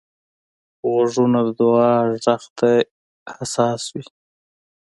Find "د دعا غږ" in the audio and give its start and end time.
1.47-2.45